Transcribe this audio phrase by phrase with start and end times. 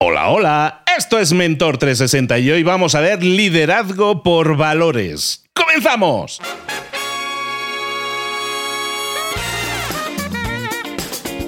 [0.00, 5.44] Hola, hola, esto es Mentor 360 y hoy vamos a ver liderazgo por valores.
[5.52, 6.40] ¡Comenzamos!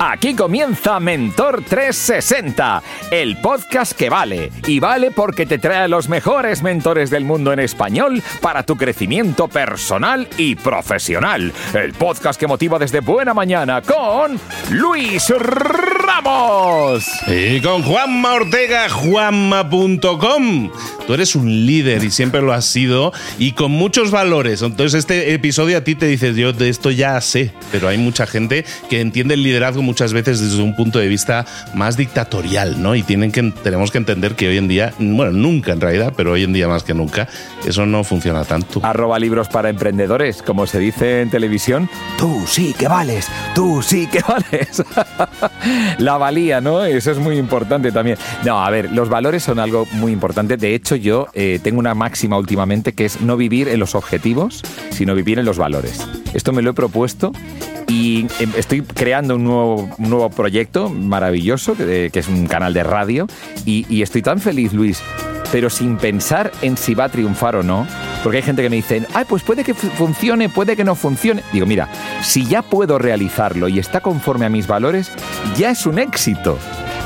[0.02, 4.50] Aquí comienza Mentor 360, el podcast que vale.
[4.66, 8.78] Y vale porque te trae a los mejores mentores del mundo en español para tu
[8.78, 11.52] crecimiento personal y profesional.
[11.74, 14.40] El podcast que motiva desde buena mañana con
[14.70, 17.04] Luis Ramos.
[17.26, 20.70] Y con Juanma Ortega, juanma.com.
[21.06, 24.62] Tú eres un líder y siempre lo has sido y con muchos valores.
[24.62, 28.26] Entonces este episodio a ti te dice, yo de esto ya sé, pero hay mucha
[28.26, 32.94] gente que entiende el liderazgo muchas veces desde un punto de vista más dictatorial, ¿no?
[32.94, 36.30] Y tienen que, tenemos que entender que hoy en día, bueno, nunca en realidad, pero
[36.30, 37.26] hoy en día más que nunca,
[37.66, 38.78] eso no funciona tanto.
[38.84, 44.06] Arroba libros para emprendedores, como se dice en televisión, tú sí que vales, tú sí
[44.06, 44.84] que vales.
[45.98, 46.84] La valía, ¿no?
[46.84, 48.16] Eso es muy importante también.
[48.44, 50.56] No, a ver, los valores son algo muy importante.
[50.56, 54.62] De hecho, yo eh, tengo una máxima últimamente que es no vivir en los objetivos,
[54.90, 56.06] sino vivir en los valores.
[56.32, 57.32] Esto me lo he propuesto
[57.90, 63.26] y em, estoy creando un nuevo, nuevo proyecto maravilloso, que, es un canal de radio,
[63.66, 65.02] y, estoy tan feliz, Luis,
[65.50, 67.88] pero sin pensar en si va a triunfar o no,
[68.22, 71.42] porque hay gente que me dice, ay, pues puede que funcione, puede que no funcione.
[71.52, 71.88] Digo, mira,
[72.22, 75.10] si ya puedo realizarlo y está conforme a mis valores,
[75.58, 76.58] ya es un éxito.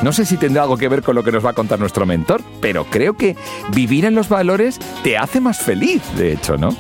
[0.03, 2.05] No sé si tendrá algo que ver con lo que nos va a contar nuestro
[2.05, 3.37] mentor, pero creo que
[3.73, 6.77] vivir en los valores te hace más feliz, de hecho, ¿no?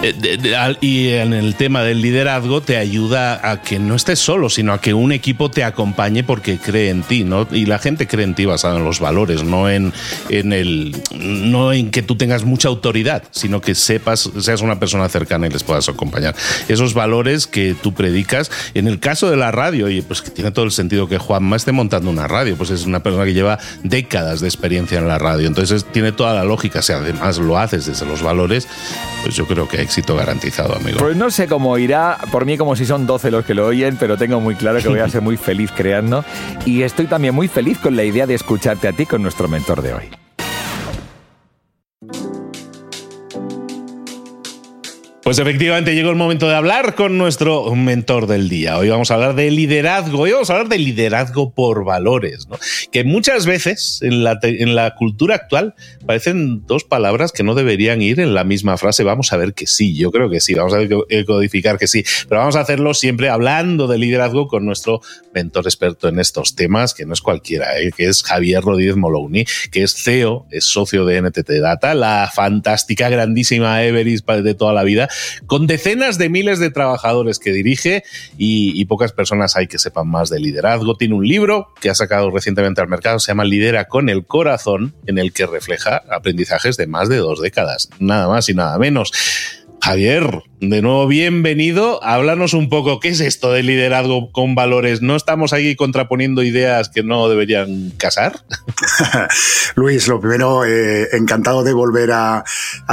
[0.00, 4.72] Eh, y en el tema del liderazgo te ayuda a que no estés solo, sino
[4.72, 7.48] a que un equipo te acompañe porque cree en ti, ¿no?
[7.50, 9.92] Y la gente cree en ti basado en los valores, no en,
[10.28, 15.08] en el no en que tú tengas mucha autoridad, sino que sepas, seas una persona
[15.08, 16.36] cercana y les puedas acompañar.
[16.68, 20.52] Esos valores que tú predicas, en el caso de la radio, y pues que tiene
[20.52, 23.58] todo el sentido que Juanma esté montando una radio, pues es una persona que lleva
[23.82, 27.86] décadas de experiencia en la radio, entonces tiene toda la lógica, si además lo haces
[27.86, 28.68] desde los valores,
[29.24, 30.98] pues yo creo que éxito garantizado, amigo.
[30.98, 33.96] Pues no sé cómo irá, por mí como si son 12 los que lo oyen,
[33.96, 36.24] pero tengo muy claro que voy a ser muy feliz creando
[36.66, 39.80] y estoy también muy feliz con la idea de escucharte a ti con nuestro mentor
[39.80, 40.27] de hoy.
[45.28, 48.78] Pues efectivamente llegó el momento de hablar con nuestro mentor del día.
[48.78, 52.56] Hoy vamos a hablar de liderazgo, hoy vamos a hablar de liderazgo por valores, ¿no?
[52.90, 55.74] que muchas veces en la, en la cultura actual
[56.06, 59.04] parecen dos palabras que no deberían ir en la misma frase.
[59.04, 60.78] Vamos a ver que sí, yo creo que sí, vamos a
[61.26, 65.02] codificar que sí, pero vamos a hacerlo siempre hablando de liderazgo con nuestro
[65.34, 67.92] mentor experto en estos temas, que no es cualquiera, ¿eh?
[67.94, 73.10] que es Javier Rodríguez Molouni, que es CEO, es socio de NTT Data, la fantástica,
[73.10, 75.10] grandísima Everest de toda la vida
[75.46, 78.04] con decenas de miles de trabajadores que dirige
[78.36, 80.96] y, pocas personas hay que sepan más de liderazgo.
[80.96, 84.94] Tiene un libro que ha sacado recientemente al mercado, se llama Lidera con el corazón,
[85.06, 89.12] en el que refleja aprendizajes de más de dos décadas, nada más y nada menos.
[89.80, 92.02] Javier, de nuevo bienvenido.
[92.02, 95.02] Háblanos un poco, ¿qué es esto de liderazgo con valores?
[95.02, 98.44] ¿No estamos aquí contraponiendo ideas que no deberían casar?
[99.76, 102.44] Luis, lo primero, eh, encantado de volver a,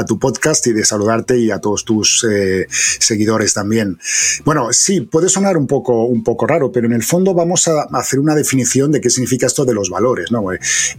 [0.08, 3.98] tu podcast y de saludarte y a todos tus eh, seguidores también.
[4.44, 7.88] Bueno, sí, puede sonar un poco, un poco raro, pero en el fondo vamos a
[7.94, 10.32] hacer una definición de qué significa esto de los valores.
[10.32, 10.46] ¿no?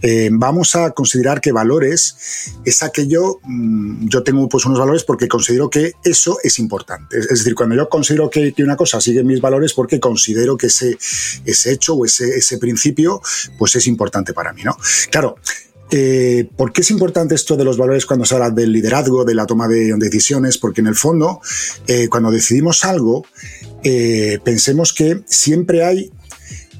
[0.01, 5.29] Eh, vamos a considerar que valores es aquello, mm, yo tengo pues unos valores porque
[5.29, 7.17] considero que eso es importante.
[7.17, 10.97] Es decir, cuando yo considero que, una cosa sigue mis valores, porque considero que ese,
[11.45, 13.21] ese hecho o ese, ese principio
[13.57, 14.63] pues es importante para mí.
[14.63, 14.77] ¿no?
[15.09, 15.37] Claro,
[15.89, 19.35] eh, ¿Por qué es importante esto de los valores cuando se habla del liderazgo, de
[19.35, 20.57] la toma de decisiones?
[20.57, 21.39] Porque en el fondo,
[21.87, 23.25] eh, cuando decidimos algo,
[23.83, 26.11] eh, pensemos que siempre hay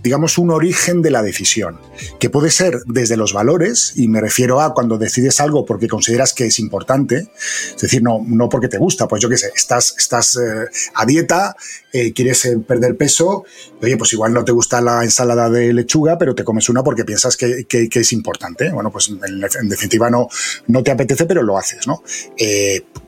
[0.04, 1.80] digamos, un origen de la decisión,
[2.20, 6.34] que puede ser desde los valores, y me refiero a cuando decides algo porque consideras
[6.34, 7.30] que es importante,
[7.76, 11.06] es decir, no, no porque te gusta, pues yo qué sé, estás, estás eh, a
[11.06, 11.56] dieta,
[11.92, 13.46] eh, quieres eh, perder peso,
[13.82, 17.06] oye, pues igual no te gusta la ensalada de lechuga, pero te comes una porque
[17.06, 18.70] piensas que, que, es importante.
[18.70, 20.28] Bueno, pues en, definitiva no,
[20.68, 22.04] no te apetece, pero lo haces, ¿no?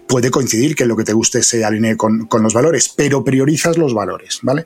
[0.10, 3.94] Puede coincidir que lo que te guste se alinee con, los valores, pero priorizas los
[3.94, 4.66] valores, ¿vale?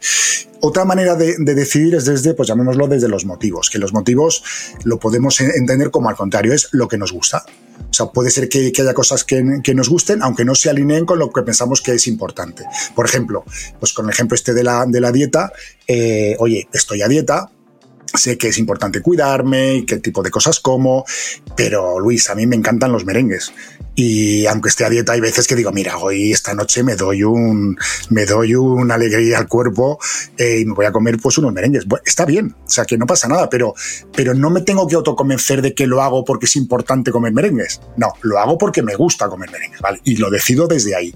[0.62, 4.42] Otra manera de, decidir es desde, pues llamémoslo desde los motivos, que los motivos
[4.86, 7.44] lo podemos entender como al contrario, es lo que nos gusta.
[7.90, 11.20] O sea, puede ser que, haya cosas que, nos gusten, aunque no se alineen con
[11.20, 12.64] lo que pensamos que es importante.
[12.96, 13.44] Por ejemplo,
[13.82, 15.52] pues con el ejemplo este de la, de la dieta,
[15.88, 17.52] eh, oye, estoy a dieta,
[18.14, 21.06] sé que es importante cuidarme y qué tipo de cosas como,
[21.56, 23.52] pero Luis, a mí me encantan los merengues.
[23.96, 27.24] Y aunque esté a dieta, hay veces que digo, mira, hoy esta noche me doy
[27.24, 27.78] un,
[28.10, 30.00] me doy una alegría al cuerpo
[30.38, 31.86] eh, y me voy a comer pues unos merengues.
[32.06, 33.76] está bien, o sea que no pasa nada, pero,
[34.16, 37.82] pero no me tengo que autoconvencer de que lo hago porque es importante comer merengues.
[37.98, 40.02] No, lo hago porque me gusta comer merengues, ¿vale?
[40.04, 41.14] Y lo decido desde ahí.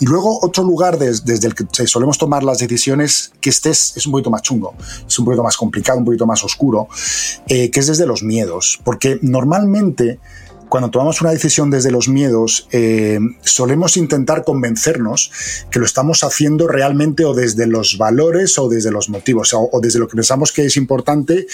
[0.00, 4.12] Y luego otro lugar desde el que solemos tomar las decisiones, que este es, un
[4.12, 4.74] poquito más chungo,
[5.06, 6.88] es un poquito más complicado, un poquito más oscuro,
[7.48, 10.18] eh, que es desde los miedos, porque normalmente
[10.68, 15.30] cuando tomamos una decisión desde los miedos, eh, solemos intentar convencernos
[15.70, 19.98] que lo estamos haciendo realmente o desde los valores o desde los motivos, o, desde
[19.98, 21.46] lo que pensamos que es importante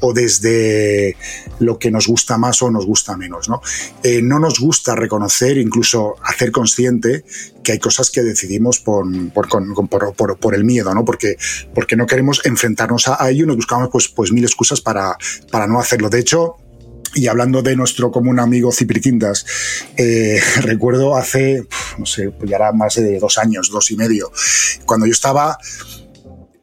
[0.00, 1.16] o desde
[1.58, 3.48] lo que nos gusta más o nos gusta menos.
[3.48, 3.60] ¿no?
[4.02, 7.24] Eh, no nos gusta reconocer, incluso hacer consciente
[7.62, 11.04] que hay cosas que decidimos por, por, el miedo, ¿no?
[11.04, 11.36] Porque,
[11.74, 15.16] porque no queremos enfrentarnos a, ello y nos buscamos pues, pues mil excusas para,
[15.50, 16.08] para no hacerlo.
[16.08, 16.58] De hecho,
[17.16, 19.46] y hablando de nuestro común amigo Cipri Quintas,
[19.96, 21.66] eh, recuerdo hace,
[21.98, 24.30] no sé, pues ya era más de dos años, dos y medio,
[24.84, 25.58] cuando yo estaba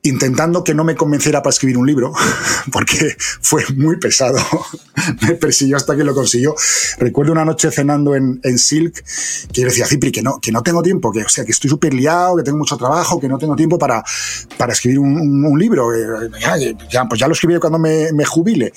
[0.06, 2.14] intentando que no me convenciera para escribir un libro,
[2.72, 4.38] porque fue muy pesado.
[5.22, 6.54] me persiguió hasta que lo consiguió.
[7.00, 9.04] Recuerdo una noche cenando en, Silk
[9.52, 11.70] que yo decía, Cipri, que no, que no tengo tiempo, que, o sea, que estoy
[11.70, 14.04] súper liado, que tengo mucho trabajo, que no tengo tiempo para,
[14.58, 15.90] para escribir un, libro.
[16.92, 18.74] Ya, pues ya lo escribiré cuando me, me jubile.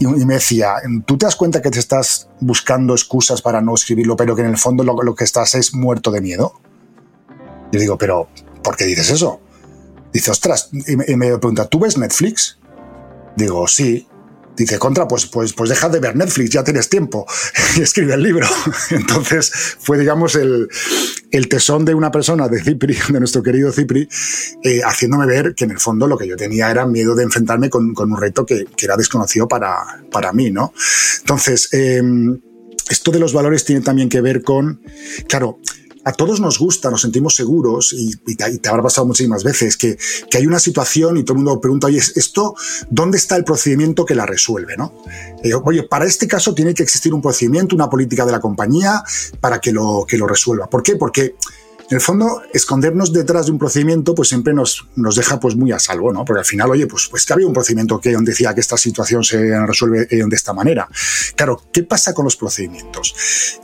[0.00, 0.74] Y, me decía,
[1.06, 4.48] ¿tú te das cuenta que te estás buscando excusas para no escribirlo, pero que en
[4.48, 6.60] el fondo lo, que estás es muerto de miedo?
[7.72, 8.28] Yo digo, pero
[8.62, 9.40] ¿por qué dices eso?
[10.12, 12.58] Dice, ostras, y me, y me pregunta, ¿tú ves Netflix?
[13.36, 14.06] Digo, sí.
[14.56, 17.26] Dice, contra, pues, pues, pues deja de ver Netflix, ya tienes tiempo.
[17.76, 18.46] y escribe el libro.
[18.90, 20.68] Entonces fue, digamos, el,
[21.38, 24.08] el, tesón de una persona, de Cipri, de nuestro querido Cipri,
[24.62, 27.70] eh, haciéndome ver que en el fondo lo que yo tenía era miedo de enfrentarme
[27.70, 30.72] con, un reto que, era desconocido para, para mí, ¿no?
[31.20, 32.02] Entonces, eh,
[32.88, 34.80] esto de los valores tiene también que ver con,
[35.28, 35.58] claro,
[36.08, 39.98] a todos nos gusta, nos sentimos seguros y, te, habrá pasado muchísimas veces que,
[40.34, 42.54] hay una situación y todo el mundo pregunta, oye, ¿esto
[42.88, 44.74] dónde está el procedimiento que la resuelve?
[44.78, 44.94] ¿no?
[45.44, 49.02] Eh, oye, para este caso tiene que existir un procedimiento, una política de la compañía
[49.38, 50.70] para que lo, que lo resuelva.
[50.70, 50.96] ¿Por qué?
[50.96, 51.34] Porque
[51.90, 55.72] en el fondo, escondernos detrás de un procedimiento, pues siempre nos, nos deja pues muy
[55.72, 56.22] a salvo, ¿no?
[56.22, 59.24] Porque al final, oye, pues, pues que había un procedimiento que decía que esta situación
[59.24, 60.86] se resuelve de esta manera.
[61.34, 63.14] Claro, ¿qué pasa con los procedimientos?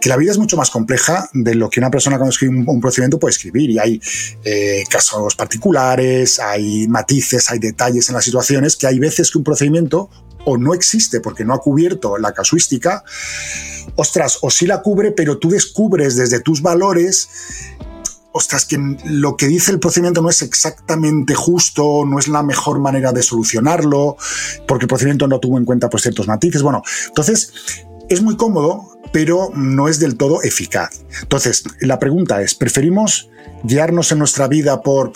[0.00, 2.80] Que la vida es mucho más compleja de lo que una persona cuando escribe un,
[2.80, 4.00] procedimiento puede escribir y hay
[4.42, 9.44] eh, casos particulares, hay matices, hay detalles en las situaciones que hay veces que un
[9.44, 10.08] procedimiento
[10.46, 13.04] o no existe porque no ha cubierto la casuística,
[13.96, 17.28] ostras, o sí la cubre, pero tú descubres desde tus valores
[18.34, 22.80] ostras, que lo que dice el procedimiento no es exactamente justo, no es la mejor
[22.80, 24.16] manera de solucionarlo,
[24.66, 26.60] porque el procedimiento no tuvo en cuenta pues, ciertos matices.
[26.62, 27.52] Bueno, entonces
[28.08, 31.04] es muy cómodo pero no es del todo eficaz.
[31.22, 33.30] Entonces, la pregunta es, ¿preferimos
[33.62, 35.12] guiarnos en nuestra vida por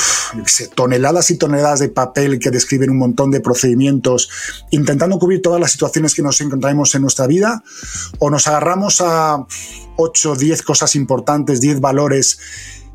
[0.76, 4.30] toneladas y toneladas de papel que describen un montón de procedimientos,
[4.70, 7.64] intentando cubrir todas las situaciones que nos encontramos en nuestra vida?
[8.20, 9.44] ¿O nos agarramos a
[9.96, 12.38] 8, 10 cosas importantes, 10 valores?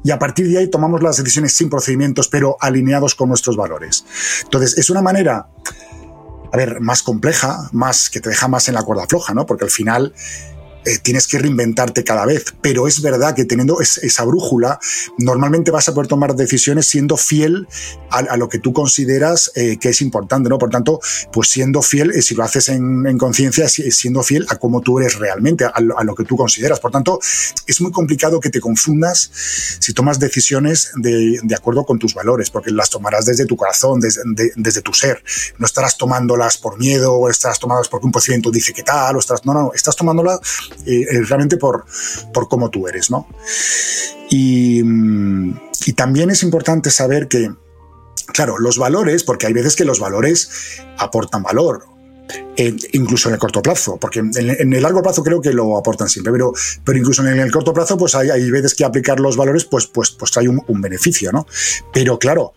[0.04, 4.06] Y a partir de ahí tomamos las decisiones sin procedimientos, pero alineados con nuestros valores.
[4.44, 5.48] Entonces, es una manera,
[6.52, 9.46] a ver, más compleja, más que te deja más en la cuerda floja, ¿no?
[9.46, 10.14] Porque al final
[10.86, 12.46] eh, tienes que reinventarte cada vez.
[12.62, 14.80] Pero es verdad que teniendo esa brújula,
[15.18, 17.68] normalmente vas a poder tomar decisiones siendo fiel
[18.10, 20.58] a, lo que tú consideras eh, que es importante, ¿no?
[20.58, 21.00] Por tanto,
[21.32, 25.16] pues siendo fiel, eh, si lo haces en, conciencia, siendo fiel a cómo tú eres
[25.16, 26.80] realmente, a lo, que tú consideras.
[26.80, 27.20] Por tanto,
[27.66, 29.32] es muy complicado que te confundas
[29.80, 34.22] si tomas decisiones de, acuerdo con tus valores, porque las tomarás desde tu corazón, desde,
[34.56, 35.24] desde tu ser.
[35.58, 39.20] No estarás tomándolas por miedo o estarás tomándolas porque un procedimiento dice que tal, o
[39.20, 40.40] estás, no, no, estás tomándolas
[40.86, 41.86] eh, realmente por,
[42.34, 43.28] por cómo tú eres, ¿no?
[44.30, 44.82] Y,
[45.86, 47.52] y también es importante saber que,
[48.28, 50.50] claro, los valores, porque hay veces que los valores
[50.98, 51.86] aportan valor,
[52.56, 56.08] eh, incluso en el corto plazo, porque en, el largo plazo creo que lo aportan
[56.08, 56.54] siempre, pero,
[56.84, 59.88] pero incluso en el corto plazo, pues hay, hay veces que aplicar los valores, pues,
[59.88, 61.48] pues, pues trae un, un, beneficio, ¿no?
[61.92, 62.54] Pero claro,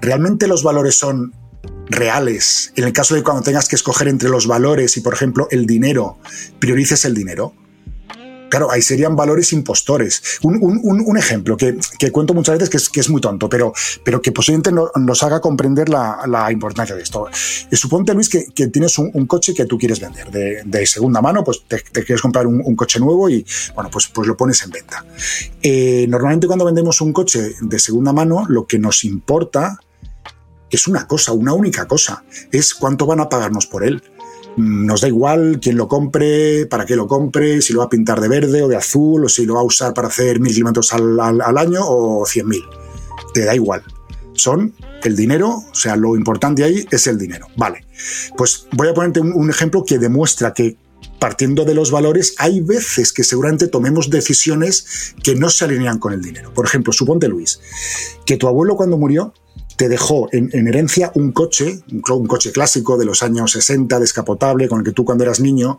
[0.00, 1.32] ¿realmente los valores son
[1.88, 2.72] reales?
[2.76, 5.66] En el caso de cuando tengas que escoger entre los valores y, por ejemplo, el
[5.66, 6.18] dinero,
[6.58, 7.54] priorices el dinero.
[8.48, 10.38] Claro, ahí serían valores impostores.
[10.42, 11.76] Un, ejemplo que,
[12.12, 13.72] cuento muchas veces que es, que es muy tonto, pero,
[14.04, 17.26] pero que posiblemente nos haga comprender la, importancia de esto.
[17.70, 21.64] Eh, suponte, Luis, que, tienes un, coche que tú quieres vender de, segunda mano, pues
[21.66, 25.04] te, quieres comprar un, coche nuevo y, bueno, pues, pues lo pones en venta.
[25.62, 29.80] Eh, normalmente cuando vendemos un coche de segunda mano, lo que nos importa
[30.70, 34.02] es una cosa, una única cosa, es cuánto van a pagarnos por él
[34.56, 38.20] nos da igual quién lo compre, para qué lo compre, si lo va a pintar
[38.20, 40.92] de verde o de azul, o si lo va a usar para hacer mil kilómetros
[40.94, 42.62] al, año o cien mil.
[43.34, 43.82] Te da igual.
[44.32, 47.46] Son el dinero, o sea, lo importante ahí es el dinero.
[47.56, 47.86] Vale.
[48.36, 50.78] Pues voy a ponerte un, ejemplo que demuestra que
[51.20, 56.12] partiendo de los valores, hay veces que seguramente tomemos decisiones que no se alinean con
[56.12, 56.52] el dinero.
[56.52, 57.60] Por ejemplo, suponte Luis,
[58.24, 59.32] que tu abuelo cuando murió
[59.76, 64.80] te dejó en, herencia un coche, un, coche clásico de los años 60, descapotable, con
[64.80, 65.78] el que tú cuando eras niño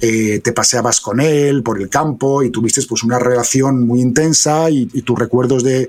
[0.00, 4.70] eh, te paseabas con él por el campo y tuviste pues una relación muy intensa
[4.70, 5.88] y, tus recuerdos de,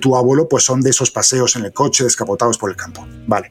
[0.00, 3.06] tu abuelo pues son de esos paseos en el coche descapotados por el campo.
[3.26, 3.50] Vale.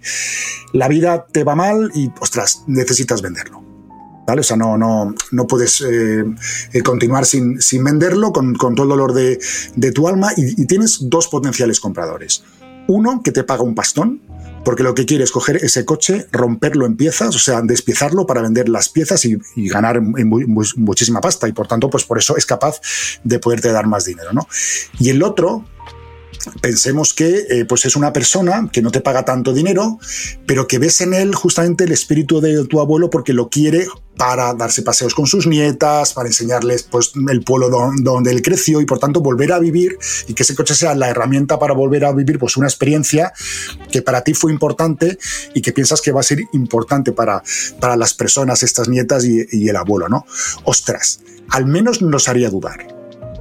[0.74, 3.64] La vida te va mal y, ostras, necesitas venderlo.
[4.26, 4.42] ¿Vale?
[4.42, 6.26] O sea, no, no, no puedes eh,
[6.74, 9.40] eh, continuar sin, sin venderlo con, todo el dolor de,
[9.94, 12.44] tu alma y tienes dos potenciales compradores
[12.88, 14.22] uno que te paga un pastón,
[14.64, 18.42] porque lo que quiere es coger ese coche, romperlo en piezas, o sea, despiezarlo para
[18.42, 21.48] vender las piezas y, ganar muchísima pasta.
[21.48, 22.82] Y por tanto, pues por eso es capaz
[23.24, 24.48] de poderte dar más dinero, ¿no?
[25.00, 25.66] Y el otro,
[26.62, 30.00] pensemos que eh, pues es una persona que no te paga tanto dinero,
[30.46, 33.88] pero que ves en él justamente el espíritu de tu abuelo porque lo quiere
[34.18, 38.86] para darse paseos con sus nietas, para enseñarles pues, el pueblo donde, él creció y
[38.86, 42.12] por tanto volver a vivir y que ese coche sea la herramienta para volver a
[42.12, 43.32] vivir pues, una experiencia
[43.92, 45.18] que para ti fue importante
[45.54, 47.44] y que piensas que va a ser importante para,
[47.80, 50.26] para las personas, estas nietas y, y el abuelo, ¿no?
[50.64, 52.97] Ostras, al menos nos haría dudar.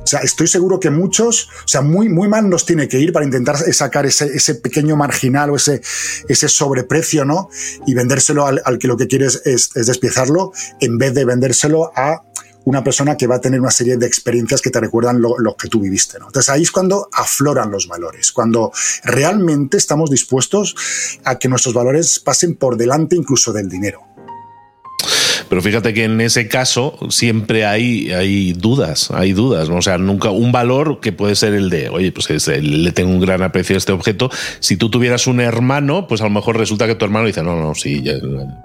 [0.07, 3.13] O sea, estoy seguro que muchos, o sea, muy, muy mal nos tiene que ir
[3.13, 5.83] para intentar sacar ese, ese pequeño marginal o ese,
[6.29, 7.49] ese sobreprecio, ¿no?
[7.89, 12.23] Y vendérselo al, que lo que quieres es, es despiezarlo en vez de vendérselo a
[12.67, 15.57] una persona que va a tener una serie de experiencias que te recuerdan lo, lo,
[15.57, 16.21] que tú viviste.
[16.21, 16.27] ¿no?
[16.27, 18.71] Entonces ahí es cuando afloran los valores, cuando
[19.03, 20.77] realmente estamos dispuestos
[21.25, 24.16] a que nuestros valores pasen por delante incluso del dinero.
[25.49, 29.69] Pero fíjate que en ese caso siempre hay, hay dudas, hay dudas.
[29.69, 33.21] O sea, nunca un valor que puede ser el de, oye, pues le tengo un
[33.21, 34.31] gran aprecio a este objeto.
[34.61, 37.61] Si tú tuvieras un hermano, pues a lo mejor resulta que tu hermano dice, no,
[37.61, 38.03] no, sí,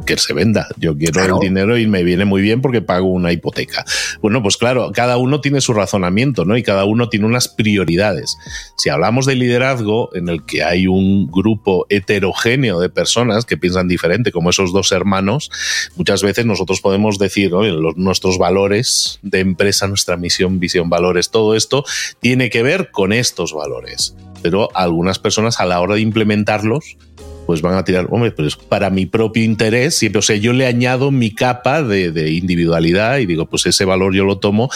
[0.05, 0.67] que se venda.
[0.77, 3.85] Yo quiero el dinero y me viene muy bien porque pago una hipoteca.
[4.21, 6.57] Bueno, pues claro, cada uno tiene su razonamiento, ¿no?
[6.57, 8.37] Y cada uno tiene unas prioridades.
[8.77, 13.87] Si hablamos de liderazgo en el que hay un grupo heterogéneo de personas que piensan
[13.87, 15.51] diferente, como esos dos hermanos,
[15.95, 17.51] muchas veces nosotros podemos decir,
[17.95, 21.83] nuestros valores de empresa, nuestra misión, visión, valores, todo esto
[22.19, 24.15] tiene que ver con estos valores.
[24.41, 26.97] Pero algunas personas a la hora de implementarlos,
[27.45, 30.65] pues van a tirar, hombre, pues para mi propio interés, siempre, o sea, yo le
[30.65, 34.69] añado mi capa de, individualidad y digo, pues ese valor yo lo tomo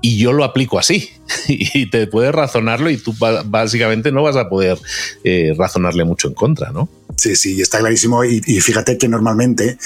[0.00, 1.10] y yo lo aplico así.
[1.48, 3.14] y te puedes razonarlo y tú
[3.46, 4.78] básicamente no vas a poder
[5.24, 6.88] eh, razonarle mucho en contra, ¿no?
[7.16, 8.24] Sí, sí, está clarísimo.
[8.24, 9.78] Y, fíjate que normalmente,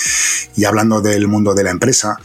[0.56, 2.16] y hablando del mundo de la empresa,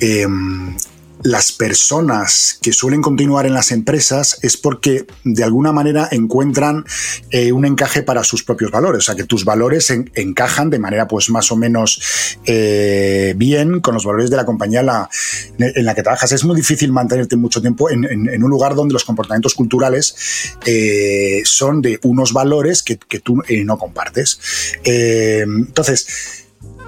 [0.00, 0.76] em,
[1.22, 6.84] las personas que suelen continuar en las empresas es porque de alguna manera encuentran
[7.30, 11.08] eh, un encaje para sus propios valores, o sea que tus valores encajan de manera
[11.08, 16.02] pues más o menos eh, bien con los valores de la compañía en la, que
[16.02, 16.32] trabajas.
[16.32, 21.80] Es muy difícil mantenerte mucho tiempo en, un lugar donde los comportamientos culturales eh, son
[21.80, 24.38] de unos valores que tú no compartes.
[24.84, 26.45] entonces,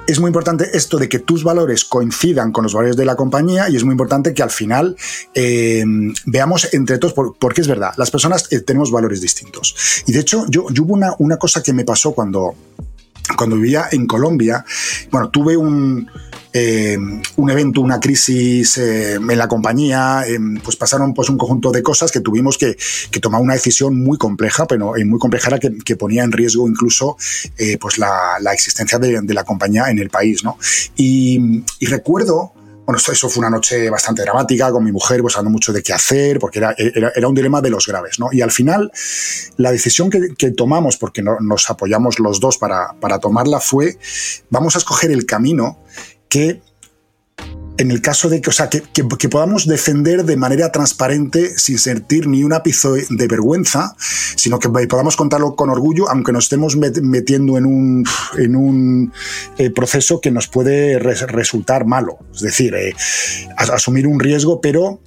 [0.09, 3.69] es muy importante esto de que tus valores coincidan con los valores de la compañía
[3.69, 4.97] y es muy importante que al final
[5.35, 5.85] eh,
[6.25, 9.77] veamos entre todos, porque es verdad, las personas eh, tenemos valores distintos.
[10.07, 12.55] Y de hecho, yo, hubo una, una cosa que me pasó cuando,
[13.37, 14.65] cuando vivía en Colombia,
[15.11, 16.09] bueno, tuve un,
[16.53, 16.97] eh,
[17.37, 21.83] un evento, una crisis eh, en la compañía, eh, pues pasaron pues un conjunto de
[21.83, 22.77] cosas que tuvimos que,
[23.21, 27.17] tomar una decisión muy compleja, pero muy compleja que, ponía en riesgo incluso
[27.81, 30.57] pues la, existencia de, la compañía en el país, ¿no?
[30.97, 32.53] Y, recuerdo
[32.89, 35.93] bueno, eso fue una noche bastante dramática con mi mujer, pues hablando mucho de qué
[35.93, 38.31] hacer, porque era, era, un dilema de los graves, ¿no?
[38.33, 38.91] Y al final,
[39.59, 43.99] la decisión que, tomamos, porque nos apoyamos los dos para, para tomarla, fue,
[44.49, 45.85] vamos a escoger el camino
[46.31, 46.63] que
[47.79, 52.27] en el caso de que, o sea, que, podamos defender de manera transparente sin sentir
[52.27, 53.95] ni un ápice de vergüenza,
[54.37, 58.05] sino que podamos contarlo con orgullo, aunque nos estemos metiendo en un,
[58.37, 59.13] en un
[59.59, 62.19] eh, proceso que nos puede resultar malo.
[62.35, 62.95] Es decir, eh,
[63.57, 65.01] asumir un riesgo, pero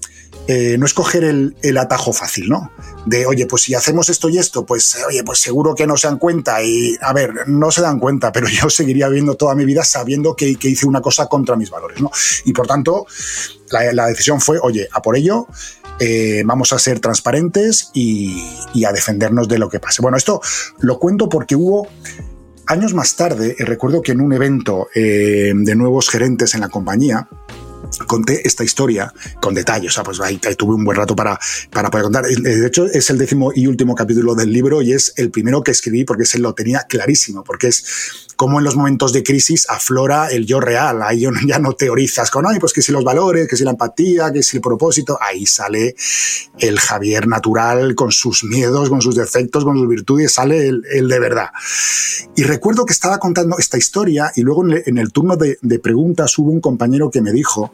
[0.53, 2.73] eh, no escoger el, el, atajo fácil, ¿no?
[3.05, 6.07] De, oye, pues si hacemos esto y esto, pues, oye, pues seguro que no se
[6.07, 6.61] dan cuenta.
[6.61, 10.35] Y, a ver, no se dan cuenta, pero yo seguiría viviendo toda mi vida sabiendo
[10.35, 12.11] que, hice una cosa contra mis valores, ¿no?
[12.43, 13.05] Y por tanto,
[13.71, 15.47] la, decisión fue, oye, a por ello,
[16.01, 20.01] eh, vamos a ser transparentes y, y, a defendernos de lo que pase.
[20.01, 20.41] Bueno, esto
[20.79, 21.87] lo cuento porque hubo
[22.67, 27.29] años más tarde, eh, recuerdo que en un evento de nuevos gerentes en la compañía,
[28.07, 29.91] conté esta historia con detalles.
[29.91, 31.39] O sea, pues ahí, tuve un buen rato para,
[31.71, 32.25] para poder contar.
[32.25, 35.71] De hecho, es el décimo y último capítulo del libro y es el primero que
[35.71, 40.29] escribí porque se lo tenía clarísimo, porque es como en los momentos de crisis aflora
[40.29, 41.01] el yo real.
[41.03, 44.31] Ahí ya no teorizas con, ay, pues que si los valores, que si la empatía,
[44.31, 45.17] que si el propósito.
[45.21, 45.95] Ahí sale
[46.59, 51.19] el Javier natural con sus miedos, con sus defectos, con sus virtudes, sale el, de
[51.19, 51.49] verdad.
[52.35, 56.51] Y recuerdo que estaba contando esta historia y luego en el, turno de preguntas hubo
[56.51, 57.73] un compañero que me dijo,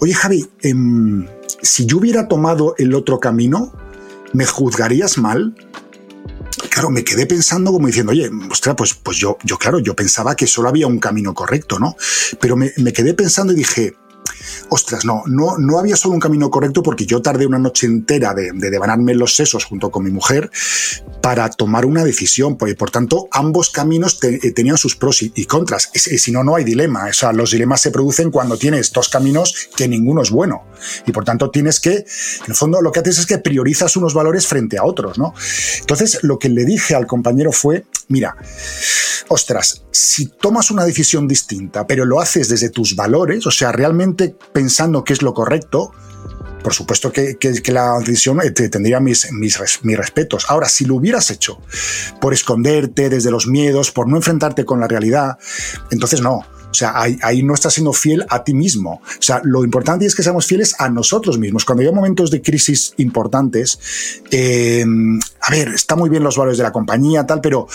[0.00, 1.26] Oye, Javi, em,
[1.62, 3.72] si yo hubiera tomado el otro camino,
[4.32, 5.54] ¿me juzgarías mal?
[6.70, 10.36] Claro, me quedé pensando como diciendo, oye, ostras, pues, pues yo, yo, claro, yo pensaba
[10.36, 11.96] que solo había un camino correcto, ¿no?
[12.40, 13.96] Pero me, me quedé pensando y dije,
[14.68, 18.34] ostras, no, no, no había solo un camino correcto porque yo tardé una noche entera
[18.34, 20.50] de, de devanarme los sesos junto con mi mujer
[21.20, 22.56] para tomar una decisión.
[22.56, 25.90] Por, por tanto, ambos caminos eh, tenían sus pros y, contras.
[25.94, 27.06] Si no, no hay dilema.
[27.08, 30.64] O sea, los dilemas se producen cuando tienes dos caminos que ninguno es bueno.
[31.06, 32.04] Y por tanto, tienes que, en
[32.48, 35.34] el fondo, lo que haces es que priorizas unos valores frente a otros, ¿no?
[35.80, 38.36] Entonces, lo que le dije al compañero fue, mira,
[39.28, 44.15] ostras, si tomas una decisión distinta, pero lo haces desde tus valores, o sea, realmente
[44.52, 45.92] pensando que es lo correcto,
[46.66, 50.46] por supuesto que, la decisión eh, tendría mis, mis, mis, respetos.
[50.48, 51.60] Ahora, si lo hubieras hecho
[52.20, 55.38] por esconderte desde los miedos, por no enfrentarte con la realidad,
[55.92, 56.38] entonces no.
[56.68, 59.00] O sea, ahí, no estás siendo fiel a ti mismo.
[59.04, 61.64] O sea, lo importante es que seamos fieles a nosotros mismos.
[61.64, 63.78] Cuando hay momentos de crisis importantes,
[64.30, 64.84] eh,
[65.40, 67.68] a ver, está muy bien los valores de la compañía, tal, pero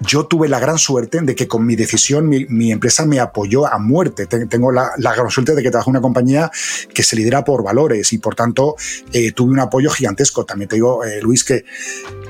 [0.00, 3.78] yo tuve la gran suerte de que con mi decisión mi, empresa me apoyó a
[3.78, 4.26] muerte.
[4.26, 6.50] Tengo la, gran suerte de que trabajo en una compañía
[6.94, 8.76] que se lidera por valores y por tanto
[9.12, 10.44] eh, tuve un apoyo gigantesco.
[10.44, 11.64] También te digo, eh, Luis, que,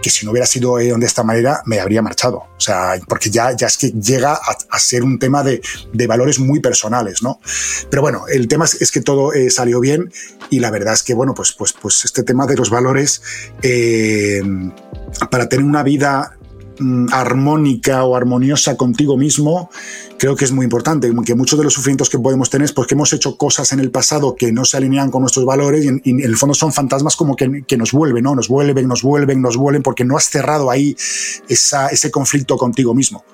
[0.02, 2.38] que si no hubiera sido de esta manera me habría marchado.
[2.38, 5.61] O sea, porque ya, ya es que llega a, ser un tema de,
[5.92, 7.38] de, valores muy personales, ¿no?
[7.90, 10.12] Pero bueno, el tema es, que todo eh, salió bien
[10.48, 13.22] y la verdad es que, bueno, pues, pues, pues este tema de los valores,
[15.30, 16.37] para tener una vida
[17.12, 19.70] armónica o armoniosa contigo mismo,
[20.18, 22.94] creo que es muy importante, que muchos de los sufrimientos que podemos tener es porque
[22.94, 26.20] hemos hecho cosas en el pasado que no se alinean con nuestros valores y en,
[26.20, 28.34] el fondo son fantasmas como que, nos vuelven, ¿no?
[28.34, 30.96] Nos vuelven, nos vuelven, nos vuelven, porque no has cerrado ahí
[31.48, 33.24] ese conflicto contigo mismo.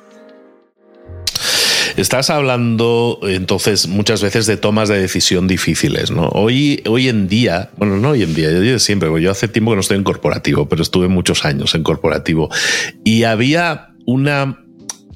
[1.96, 6.28] Estás hablando entonces muchas veces de tomas de decisión difíciles, ¿no?
[6.28, 9.76] Hoy, hoy en día, bueno, no hoy en día, yo siempre, yo hace tiempo que
[9.76, 12.50] no estoy en corporativo, pero estuve muchos años en corporativo
[13.02, 14.62] y había una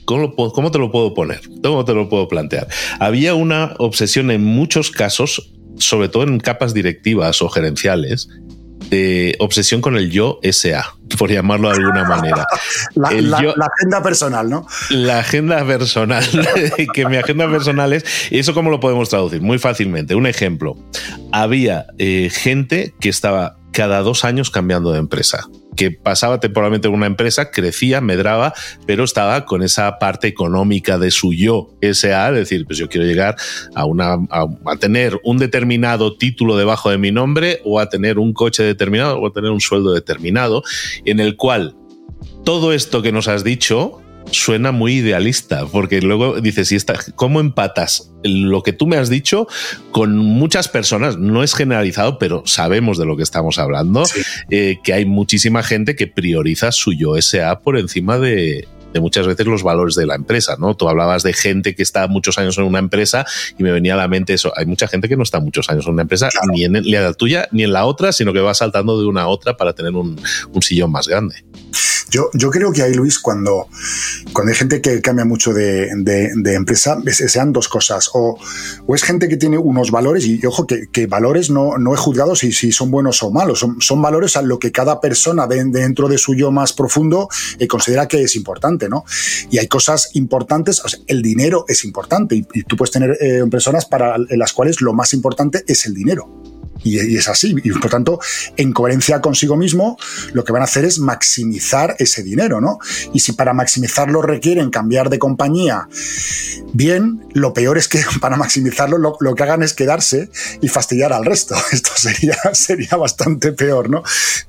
[0.07, 1.41] ¿Cómo, ¿Cómo, te lo puedo poner?
[1.63, 2.67] ¿Cómo te lo puedo plantear?
[2.99, 8.29] Había una obsesión en muchos casos, sobre todo en capas directivas o gerenciales,
[8.91, 12.47] eh, obsesión con el yo SA, por llamarlo de alguna manera.
[12.95, 14.67] la, la, agenda personal, ¿no?
[14.91, 16.25] La agenda personal,
[16.93, 19.41] que mi agenda personal es, ¿y eso cómo lo podemos traducir?
[19.43, 20.15] Muy fácilmente.
[20.15, 20.77] Un ejemplo,
[21.33, 25.49] había eh, gente que estaba cada dos años cambiando de empresa.
[25.77, 28.53] Que pasaba temporalmente en una empresa, crecía, medraba,
[28.87, 33.07] pero estaba con esa parte económica de su yo SA, es decir, pues yo quiero
[33.07, 33.37] llegar
[33.75, 38.33] a, una, a, tener un determinado título debajo de mi nombre o a tener un
[38.33, 40.63] coche determinado o a tener un sueldo determinado,
[41.05, 41.77] en el cual
[42.45, 44.00] todo esto que nos has dicho
[44.31, 49.09] suena muy idealista, porque luego dices, ¿y esta, ¿cómo empatas lo que tú me has
[49.11, 49.47] dicho
[49.91, 51.19] con muchas personas?
[51.19, 54.05] No es generalizado, pero sabemos de lo que estamos hablando,
[54.51, 58.69] eh, que hay muchísima gente que prioriza su yo SA por encima de,
[59.01, 60.75] muchas veces los valores de la empresa, ¿no?
[60.75, 63.25] Tú hablabas de gente que está muchos años en una empresa
[63.57, 64.53] y me venía a la mente eso.
[64.57, 67.49] Hay mucha gente que no está muchos años en una empresa, ni en la tuya
[67.53, 70.21] ni en la otra, sino que va saltando de una a otra para tener un,
[70.53, 71.45] un sillón más grande.
[72.11, 73.69] Yo, yo creo que ahí, Luis, cuando,
[74.33, 78.11] cuando hay gente que cambia mucho de, de, empresa, sean dos cosas.
[78.15, 78.39] O,
[78.87, 82.35] o, es gente que tiene unos valores, y ojo, que, valores no, no he juzgado
[82.35, 83.61] si, si son buenos o malos.
[83.61, 87.67] Son, son valores a lo que cada persona dentro de su yo más profundo eh,
[87.67, 89.05] considera que es importante, ¿no?
[89.51, 94.17] Y hay cosas importantes, el dinero es importante, y, tú puedes tener eh, personas para
[94.19, 96.50] las cuales lo más importante es el dinero.
[96.83, 97.55] Y, es así.
[97.63, 98.21] Y por tanto,
[98.57, 99.99] en coherencia consigo mismo,
[100.33, 102.79] lo que van a hacer es maximizar ese dinero, ¿no?
[103.13, 105.89] Y si para maximizarlo requieren cambiar de compañía,
[106.73, 111.25] bien, lo peor es que para maximizarlo lo, que hagan es quedarse y fastidiar al
[111.25, 111.55] resto.
[111.73, 114.03] Esto sería, sería bastante peor, ¿no?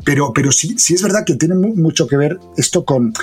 [0.04, 3.14] Pero, pero sí, sí es verdad que tiene mucho que ver esto con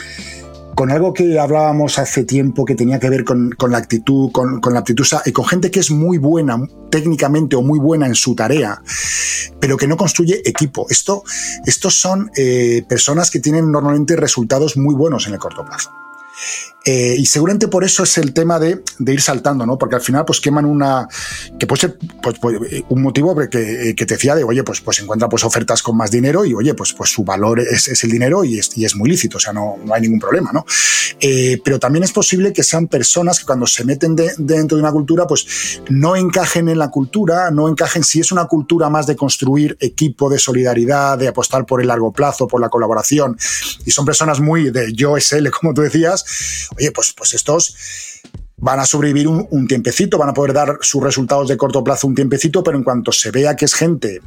[0.78, 4.78] con algo que hablábamos hace tiempo que tenía que ver con, la actitud, con, la
[4.78, 6.56] aptitud y con gente que es muy buena
[6.88, 8.80] técnicamente o muy buena en su tarea,
[9.58, 10.86] pero que no construye equipo.
[10.88, 11.24] Esto,
[11.66, 15.90] estos son eh, personas que tienen normalmente resultados muy buenos en el corto plazo.
[16.84, 19.76] Eh, y seguramente por eso es el tema de, ir saltando, ¿no?
[19.76, 21.08] Porque al final, pues queman una.
[21.58, 22.56] que puede ser pues, pues,
[22.88, 26.10] un motivo que, que, te decía de, oye, pues, pues encuentra pues, ofertas con más
[26.10, 29.10] dinero y, oye, pues, pues su valor es, el dinero y es, y es, muy
[29.10, 30.64] lícito, o sea, no, no hay ningún problema, ¿no?
[31.20, 34.92] Eh, pero también es posible que sean personas que cuando se meten dentro de una
[34.92, 39.16] cultura, pues no encajen en la cultura, no encajen si es una cultura más de
[39.16, 43.36] construir equipo, de solidaridad, de apostar por el largo plazo, por la colaboración,
[43.84, 47.74] y son personas muy de yo SL, como tú decías, oye, pues, pues estos
[48.60, 52.14] van a sobrevivir un, tiempecito, van a poder dar sus resultados de corto plazo un
[52.14, 54.20] tiempecito, pero en cuanto se vea que es gente,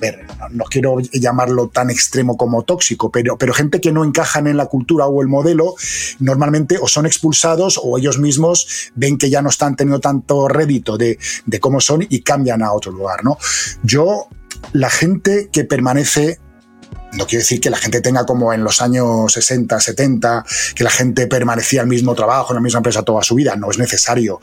[0.00, 4.56] ver, no, quiero llamarlo tan extremo como tóxico, pero, pero gente que no encajan en
[4.56, 5.74] la cultura o el modelo,
[6.18, 10.96] normalmente o son expulsados o ellos mismos ven que ya no están teniendo tanto rédito
[10.96, 13.36] de, de cómo son y cambian a otro lugar, ¿no?
[13.82, 14.28] Yo,
[14.72, 16.40] la gente que permanece
[17.12, 20.44] no quiero decir que la gente tenga como en los años 60, 70,
[20.74, 23.70] que la gente permanecía el mismo trabajo, en la misma empresa toda su vida, no
[23.70, 24.40] es necesario.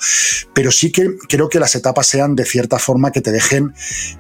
[0.54, 3.74] Pero sí que creo que las etapas sean de cierta forma que te dejen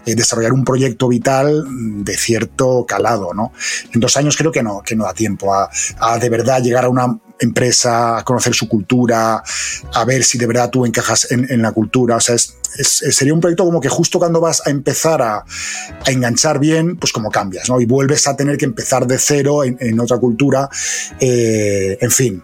[0.05, 1.65] eh, desarrollar un proyecto vital
[2.03, 3.51] de cierto calado, ¿no?
[3.93, 5.69] En dos años creo que no, que no da tiempo a,
[6.19, 9.43] de verdad llegar a una empresa, a conocer su cultura,
[9.93, 12.15] a ver si de verdad tú encajas en, la cultura.
[12.15, 15.45] O sea, es, sería un proyecto como que justo cuando vas a empezar a,
[16.05, 17.81] enganchar bien, pues como cambias, ¿no?
[17.81, 20.69] Y vuelves a tener que empezar de cero en, otra cultura.
[21.19, 22.43] Eh, en fin,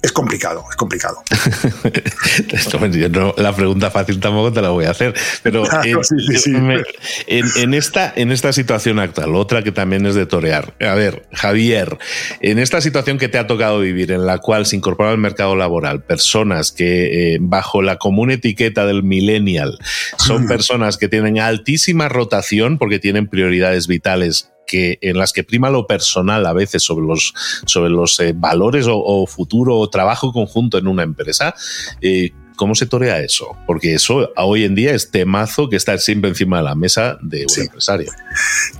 [0.00, 1.16] es complicado, es complicado.
[3.36, 5.64] la pregunta fácil tampoco te la voy a hacer, pero
[7.26, 10.74] en, esta, en esta situación actual, otra que también es de torear.
[10.80, 11.98] A ver, Javier,
[12.40, 15.56] en esta situación que te ha tocado vivir, en la cual se incorpora al mercado
[15.56, 19.78] laboral personas que eh, bajo la común etiqueta del millennial
[20.16, 25.70] son personas que tienen altísima rotación porque tienen prioridades vitales que, en las que prima
[25.70, 27.34] lo personal a veces sobre los,
[27.66, 31.54] sobre los eh, valores o, futuro o trabajo conjunto en una empresa,
[32.00, 33.56] eh, ¿Cómo se torea eso?
[33.68, 37.46] Porque eso hoy en día es temazo que está siempre encima de la mesa de
[37.48, 38.10] un empresario.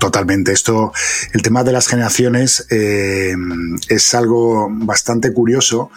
[0.00, 0.50] Totalmente.
[0.52, 0.92] Esto,
[1.32, 3.34] el tema de las generaciones eh,
[3.88, 5.90] es algo bastante curioso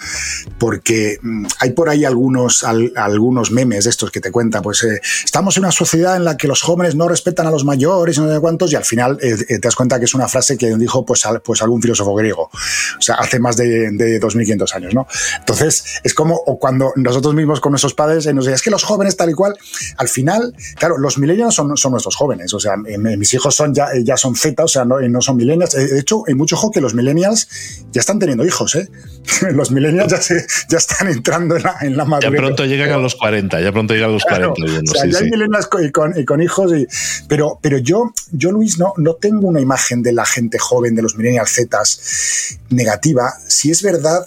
[0.60, 5.02] porque mm, hay por ahí algunos, algunos memes de estos que te cuentan, pues eh,
[5.26, 8.22] estamos en una sociedad en la que los jóvenes no respetan a los mayores y
[8.22, 10.76] no sé cuántos y al final eh, te das cuenta que es una frase que
[10.76, 15.08] dijo pues, pues algún filósofo griego, o sea, hace más de, de 2500 años, ¿no?
[15.40, 18.84] Entonces, es como cuando nosotros mismos con nuestros padres y nos decían, es que los
[18.84, 19.56] jóvenes tal y cual,
[19.98, 23.90] al final, claro, los millennials son, son nuestros jóvenes, o sea, mis hijos son ya,
[24.04, 25.72] ya son Z, o sea, no, no son millennials.
[25.74, 27.48] De hecho, hay mucho ojo que los millennials
[27.92, 28.90] ya están teniendo hijos, ¿eh?
[29.54, 32.32] Los millennials ya, se, ya están entrando en la, en la madurez.
[32.32, 34.52] Ya pronto llegan a los 40, ya pronto llegan a los 40.
[34.52, 36.88] o sea, ya hay millennials con, y con, hijos, y,
[37.28, 41.02] pero, pero yo, yo, Luis, no, no tengo una imagen de la gente joven, de
[41.02, 41.82] los millennials Z
[42.70, 43.34] negativa.
[43.48, 44.26] Si es verdad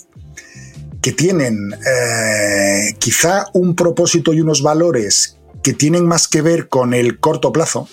[1.05, 6.95] que tienen eh, quizá un propósito y unos valores que tienen más que ver con
[6.95, 7.87] el corto plazo.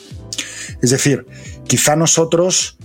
[0.81, 1.25] Es decir,
[1.67, 2.77] quizá nosotros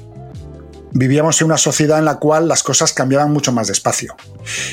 [0.90, 4.16] vivíamos en una sociedad en la cual las cosas cambiaban mucho más despacio.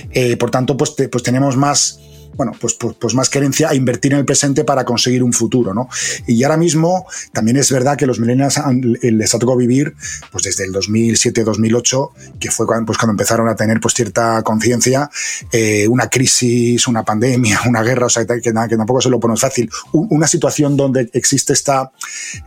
[0.09, 1.99] Eh, por tanto, pues, pues tenemos más
[2.36, 5.74] bueno, pues, pues, pues, más querencia a invertir en el presente para conseguir un futuro,
[5.74, 5.88] ¿no?
[6.28, 8.60] Y ahora mismo también es verdad que los millennials
[9.02, 9.96] les ha tocado vivir
[10.32, 15.10] pues desde el 2007-2008, que fue cuando, pues, cuando empezaron a tener pues cierta conciencia,
[15.52, 19.38] eh, una crisis, una pandemia, una guerra, o sea, que, que tampoco se lo pone
[19.38, 21.91] fácil, una situación donde existe esta,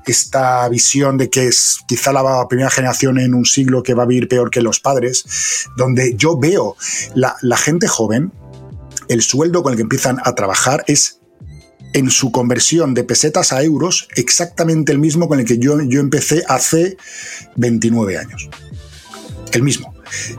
[0.06, 4.06] esta visión de que es quizá la primera generación en un siglo que va a
[4.06, 5.24] vivir peor que los padres,
[5.76, 6.76] donde yo veo
[7.14, 8.32] la, la gente joven,
[9.08, 11.20] el sueldo con el que empiezan a trabajar es
[11.92, 16.00] en su conversión de pesetas a euros exactamente el mismo con el que yo, yo
[16.00, 16.96] empecé hace
[17.56, 18.50] 29 años.
[19.52, 19.95] El mismo.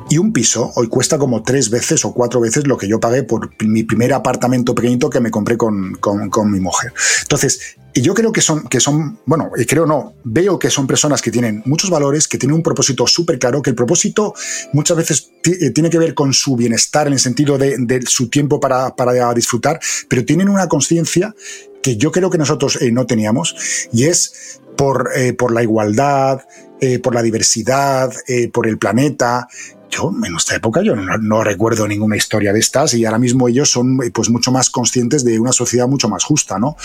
[0.10, 3.24] Y un piso hoy cuesta como tres veces o cuatro veces lo que yo pagué
[3.24, 6.94] por mi primer apartamento pequeñito que me compré con, con, mi mujer.
[7.22, 11.22] Entonces, y yo creo que son, que son, bueno, creo no, veo que son personas
[11.22, 14.34] que tienen muchos valores, que tienen un propósito súper claro, que el propósito
[14.74, 18.30] muchas veces eh, tiene que ver con su bienestar en el sentido de, de su
[18.30, 21.34] tiempo para, para disfrutar, pero tienen una conciencia
[21.82, 23.56] que yo creo que nosotros eh, no teníamos,
[23.92, 26.42] y es por, eh, por la igualdad,
[26.80, 28.14] eh, por la diversidad,
[28.54, 29.48] por el planeta.
[29.90, 33.72] Yo, en nuestra época, yo no, recuerdo ninguna historia de estas y ahora mismo ellos
[33.72, 36.76] son pues mucho más conscientes de una sociedad mucho más justa, ¿no?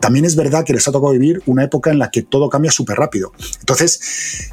[0.00, 2.70] También es verdad que les ha tocado vivir una época en la que todo cambia
[2.70, 3.32] súper rápido.
[3.58, 4.52] Entonces,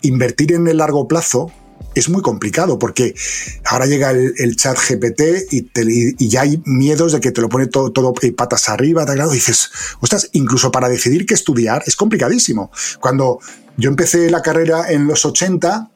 [0.00, 1.52] invertir en el largo plazo
[1.94, 3.14] es muy complicado porque
[3.64, 7.90] ahora llega el, chat GPT y, ya hay miedos de que te lo pone todo,
[7.90, 12.70] todo patas arriba, y dices, ostras, incluso para decidir qué estudiar es complicadísimo.
[13.00, 13.40] Cuando
[13.78, 15.90] yo empecé la carrera en los 80,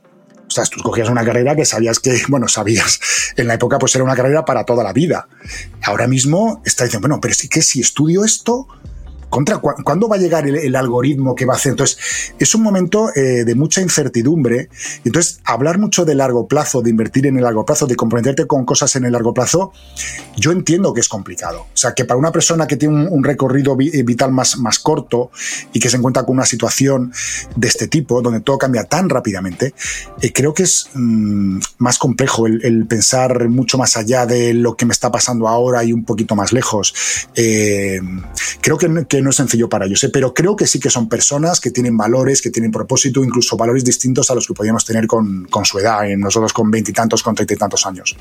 [0.51, 2.99] o sea, tú cogías una carrera que sabías que, bueno, sabías,
[3.37, 5.29] en la época pues era una carrera para toda la vida.
[5.83, 8.67] Ahora mismo está diciendo, bueno, pero sí que si estudio esto,
[9.31, 11.71] contra cuándo va a llegar el, algoritmo que va a hacer.
[11.71, 11.99] Entonces,
[12.39, 14.69] es un momento eh, de mucha incertidumbre.
[15.05, 18.65] Entonces, hablar mucho de largo plazo, de invertir en el largo plazo, de comprometerte con
[18.65, 19.73] cosas en el largo plazo,
[20.37, 21.61] yo entiendo que es complicado.
[21.73, 25.31] O sea, que para una persona que tiene un, recorrido eh, vital más, más corto
[25.73, 27.13] y que se encuentra con una situación
[27.55, 29.75] de este tipo, donde todo cambia tan rápidamente,
[30.21, 34.87] eh, creo que es mm, más complejo el, pensar mucho más allá de lo que
[34.87, 36.95] me está pasando ahora y un poquito más lejos.
[37.35, 40.11] creo que, que no es sencillo para ellos, ¿eh?
[40.11, 43.85] pero creo que sí que son personas que tienen valores, que tienen propósito, incluso valores
[43.85, 47.55] distintos a los que podíamos tener con, con su edad, nosotros con veintitantos, con treinta
[47.55, 48.17] y tantos años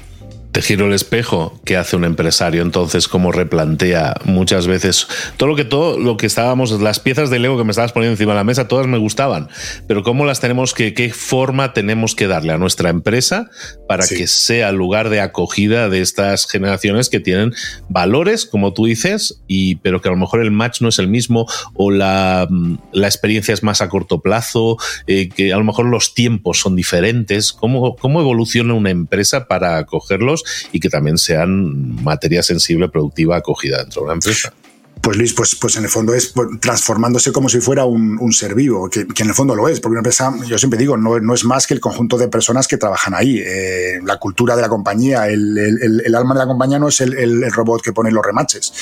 [0.51, 3.07] te giro el espejo, ¿qué hace un empresario entonces?
[3.07, 5.07] ¿Cómo replantea muchas veces
[5.37, 8.13] todo lo que todo lo que estábamos, las piezas de Lego que me estabas poniendo
[8.13, 9.49] encima de la mesa, todas me gustaban,
[9.87, 13.49] pero cómo las tenemos que, qué forma tenemos que darle a nuestra empresa
[13.87, 17.53] para que sea lugar de acogida de estas generaciones que tienen
[17.87, 21.07] valores, como tú dices, y pero que a lo mejor el match no es el
[21.07, 22.47] mismo o la,
[22.91, 26.75] la experiencia es más a corto plazo, eh, que a lo mejor los tiempos son
[26.75, 27.53] diferentes.
[27.53, 30.38] ¿Cómo, cómo evoluciona una empresa para acogerlos?
[30.71, 34.53] Y que también sean materia sensible, productiva, acogida dentro de una empresa.
[35.01, 38.53] Pues Luis, pues, pues en el fondo es pues, transformándose como si fuera un, ser
[38.53, 41.45] vivo, que, en el fondo lo es, porque una empresa, yo siempre digo, no, es
[41.45, 43.41] más que el conjunto de personas que trabajan ahí.
[43.43, 47.81] Eh, la cultura de la compañía, el, alma de la compañía no es el, robot
[47.81, 48.73] que pone los remaches.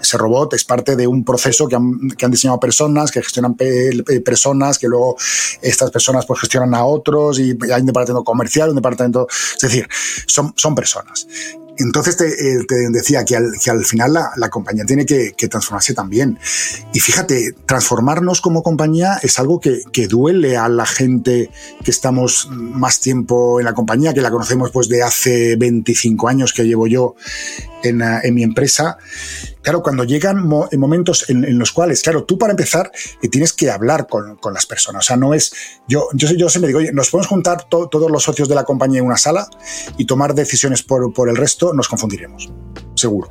[0.00, 4.86] Ese robot es parte de un proceso que han, diseñado personas, que gestionan personas, que
[4.86, 5.16] luego
[5.62, 9.26] estas personas pues gestionan a otros y hay un departamento comercial, un departamento...
[9.28, 9.88] Es decir,
[10.26, 11.26] son personas.
[11.78, 16.38] Entonces te, eh, decía que al, que al final la, compañía tiene que, transformarse también.
[16.92, 21.50] Y fíjate, transformarnos como compañía es algo que, duele a la gente
[21.84, 26.52] que estamos más tiempo en la compañía, que la conocemos pues de hace 25 años
[26.52, 27.16] que llevo yo
[27.82, 28.98] en, en mi empresa
[29.66, 34.06] claro, cuando llegan momentos en, los cuales, claro, tú para empezar eh, tienes que hablar
[34.06, 35.04] con, las personas.
[35.04, 35.52] O sea, no es.
[35.88, 39.00] Yo, yo, yo siempre digo, oye, nos podemos juntar todos los socios de la compañía
[39.00, 39.48] en una sala
[39.98, 42.52] y tomar decisiones por, por el resto, nos confundiremos.
[42.94, 43.28] Seguro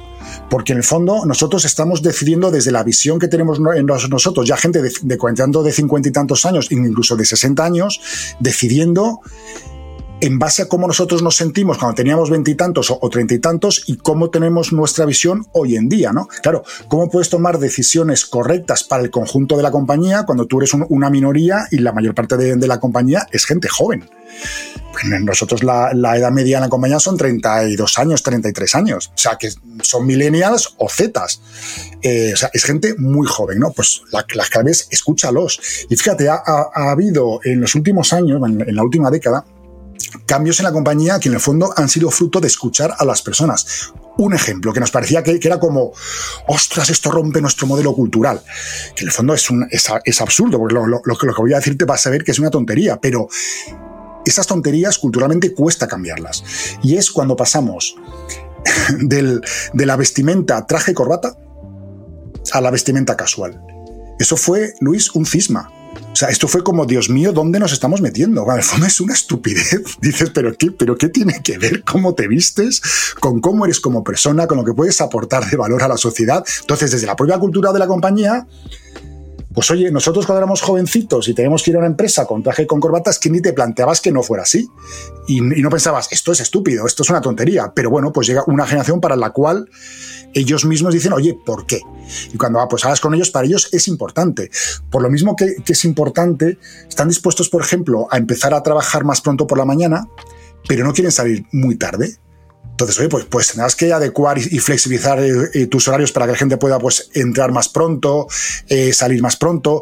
[0.50, 4.58] porque en el fondo nosotros estamos decidiendo desde la visión que tenemos en nosotros, ya
[4.58, 5.18] gente de, de
[5.64, 8.00] de 50 y tantos años, incluso de 60 años,
[8.40, 9.22] decidiendo
[10.22, 13.98] en base a cómo nosotros nos sentimos cuando teníamos veintitantos o treinta y tantos y
[13.98, 16.28] cómo tenemos nuestra visión hoy en día, ¿no?
[16.42, 20.74] Claro, cómo puedes tomar decisiones correctas para el conjunto de la compañía cuando tú eres
[20.74, 24.10] una minoría y la mayor parte de, la compañía es gente joven.
[25.22, 29.12] Nosotros la, edad media en la compañía son 32 años, 33 años.
[29.14, 29.52] O sea, que
[29.82, 31.42] son millennials o zetas.
[32.02, 33.72] Eh, o sea, es gente muy joven, ¿no?
[33.72, 35.60] Pues la, las claves, escúchalos.
[35.90, 36.42] Y fíjate, ha,
[36.74, 39.46] habido en los últimos años, en la última década,
[40.26, 43.22] cambios en la compañía que en el fondo han sido fruto de escuchar a las
[43.22, 43.92] personas.
[44.18, 45.92] Un ejemplo que nos parecía que, era como,
[46.48, 48.42] ostras, esto rompe nuestro modelo cultural.
[48.96, 52.06] Que en el fondo es, un, es, absurdo, porque lo, que voy a decirte vas
[52.08, 53.28] a ver que es una tontería, pero
[54.26, 56.44] esas tonterías culturalmente cuesta cambiarlas.
[56.82, 57.96] Y es cuando pasamos
[59.00, 61.38] de la vestimenta traje-corbata
[62.52, 63.62] a la vestimenta casual.
[64.18, 65.70] Eso fue, Luis, un cisma.
[66.12, 68.46] O sea, esto fue como, Dios mío, ¿dónde nos estamos metiendo?
[68.46, 69.98] Bueno, el fondo es una estupidez.
[70.02, 72.82] Dices, ¿pero qué, ¿pero qué tiene que ver cómo te vistes
[73.20, 76.46] con cómo eres como persona, con lo que puedes aportar de valor a la sociedad?
[76.62, 78.48] Entonces, desde la propia cultura de la compañía,
[79.56, 82.64] pues oye, nosotros cuando éramos jovencitos y teníamos que ir a una empresa con traje
[82.64, 84.70] y con corbatas, que ni te planteabas que no fuera así.
[85.28, 87.72] Y, no pensabas, esto es estúpido, esto es una tontería.
[87.74, 89.70] Pero bueno, pues llega una generación para la cual
[90.34, 91.82] ellos mismos dicen, oye, ¿por qué?
[92.34, 94.52] Y cuando pues, hablas con ellos, para ellos es importante.
[94.92, 99.22] Por lo mismo que es importante, están dispuestos, por ejemplo, a empezar a trabajar más
[99.22, 100.06] pronto por la mañana,
[100.68, 102.18] pero no quieren salir muy tarde.
[102.76, 106.34] Entonces, oye, pues, pues tendrás que adecuar y, flexibilizar eh, eh, tus horarios para que
[106.34, 108.28] la gente pueda pues, entrar más pronto,
[108.68, 109.82] eh, salir más pronto.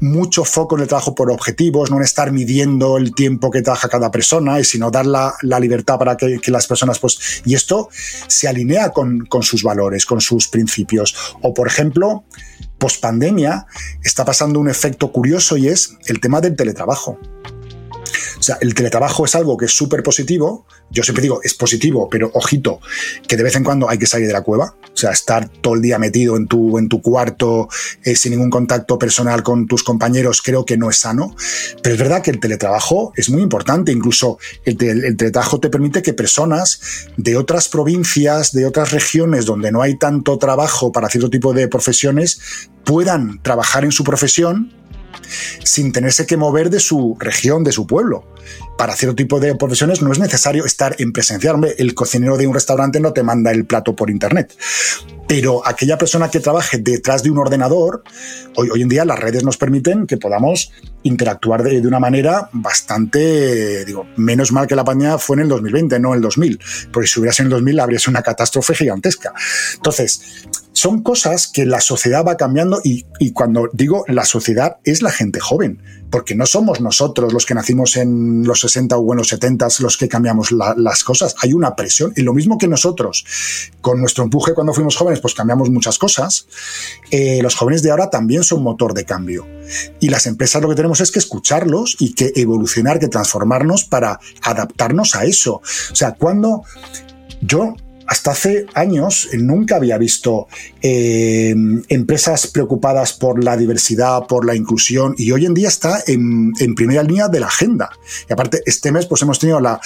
[0.00, 3.90] Mucho foco en el trabajo por objetivos, no en estar midiendo el tiempo que trabaja
[3.90, 7.90] cada persona, y sino dar la, libertad para que, las personas, pues, y esto
[8.28, 11.14] se alinea con, con sus valores, con sus principios.
[11.42, 12.24] O, por ejemplo,
[12.78, 13.66] post pandemia
[14.02, 17.18] está pasando un efecto curioso y es el tema del teletrabajo.
[18.38, 20.66] O sea, el teletrabajo es algo que es súper positivo.
[20.90, 22.80] Yo siempre digo, es positivo, pero ojito,
[23.26, 24.74] que de vez en cuando hay que salir de la cueva.
[24.92, 27.68] O sea, estar todo el día metido en tu, en tu cuarto,
[28.04, 31.34] eh, sin ningún contacto personal con tus compañeros, creo que no es sano.
[31.82, 33.92] Pero es verdad que el teletrabajo es muy importante.
[33.92, 39.72] Incluso el, el teletrabajo te permite que personas de otras provincias, de otras regiones donde
[39.72, 42.40] no hay tanto trabajo para cierto tipo de profesiones,
[42.84, 44.72] puedan trabajar en su profesión
[45.64, 48.24] sin tenerse que mover de su región, de su pueblo.
[48.76, 51.74] Para cierto tipo de profesiones no es necesario estar en presencial.
[51.78, 54.56] el cocinero de un restaurante no te manda el plato por internet.
[55.28, 58.02] Pero aquella persona que trabaje detrás de un ordenador,
[58.56, 60.72] hoy, hoy en día las redes nos permiten que podamos
[61.02, 65.98] interactuar de, una manera bastante, digo, menos mal que la pandemia fue en el 2020,
[66.00, 66.60] no en el 2000,
[66.92, 69.32] porque si hubiera sido en el 2000 habría sido una catástrofe gigantesca.
[69.74, 75.10] Entonces, son cosas que la sociedad va cambiando y, cuando digo la sociedad es la
[75.10, 79.28] gente joven, porque no somos nosotros los que nacimos en los 60 o en los
[79.28, 83.24] 70 los que cambiamos las cosas, hay una presión y lo mismo que nosotros,
[83.80, 86.46] con nuestro empuje cuando fuimos jóvenes, pues cambiamos muchas cosas,
[87.10, 89.46] eh, los jóvenes de ahora también son motor de cambio.
[90.00, 94.20] Y las empresas lo que tenemos es que escucharlos y que evolucionar, que transformarnos para
[94.42, 95.62] adaptarnos a eso.
[95.90, 96.64] O sea, cuando
[97.40, 97.74] yo
[98.12, 100.46] hasta hace años nunca había visto
[100.82, 101.54] eh,
[101.88, 107.02] empresas preocupadas por la diversidad, por la inclusión, y hoy en día está en, primera
[107.02, 107.88] línea de la agenda.
[108.28, 109.80] Y aparte, este mes pues hemos tenido la,